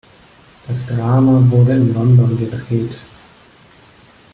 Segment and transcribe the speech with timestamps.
[0.67, 2.97] Das Drama wurde in London gedreht.